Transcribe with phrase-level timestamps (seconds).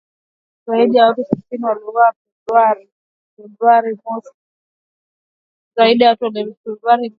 [0.67, 2.05] Zaidi ya watu sitini waliuawa
[2.55, 2.87] hapo
[3.35, 4.31] Februari mosi